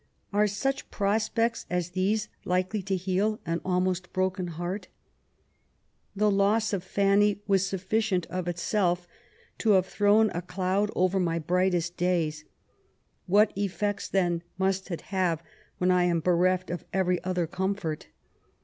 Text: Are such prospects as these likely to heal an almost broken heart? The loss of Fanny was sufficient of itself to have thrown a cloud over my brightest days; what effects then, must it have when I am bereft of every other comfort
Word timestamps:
Are 0.33 0.47
such 0.47 0.89
prospects 0.89 1.67
as 1.69 1.91
these 1.91 2.27
likely 2.43 2.81
to 2.81 2.95
heal 2.95 3.39
an 3.45 3.61
almost 3.63 4.11
broken 4.11 4.47
heart? 4.47 4.87
The 6.15 6.31
loss 6.31 6.73
of 6.73 6.83
Fanny 6.83 7.43
was 7.45 7.67
sufficient 7.67 8.25
of 8.25 8.47
itself 8.47 9.07
to 9.59 9.73
have 9.73 9.85
thrown 9.85 10.31
a 10.31 10.41
cloud 10.41 10.89
over 10.95 11.19
my 11.19 11.37
brightest 11.37 11.97
days; 11.97 12.45
what 13.27 13.55
effects 13.55 14.07
then, 14.09 14.41
must 14.57 14.89
it 14.89 15.01
have 15.13 15.43
when 15.77 15.91
I 15.91 16.05
am 16.05 16.19
bereft 16.19 16.71
of 16.71 16.83
every 16.91 17.23
other 17.23 17.45
comfort 17.45 18.07